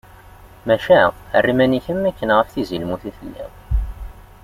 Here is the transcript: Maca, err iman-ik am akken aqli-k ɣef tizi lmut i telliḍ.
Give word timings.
Maca, 0.67 1.01
err 1.37 1.45
iman-ik 1.51 1.85
am 1.91 2.03
akken 2.09 2.29
aqli-k 2.39 2.39
ɣef 2.39 2.49
tizi 2.53 2.77
lmut 2.81 3.03
i 3.09 3.11
telliḍ. 3.17 3.51